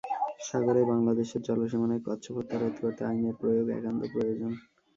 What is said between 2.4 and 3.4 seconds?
রোধ করতে আইনের